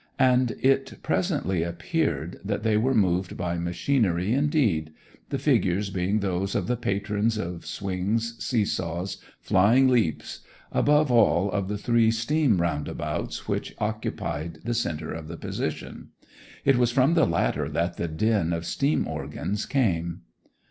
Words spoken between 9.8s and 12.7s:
leaps, above all of the three steam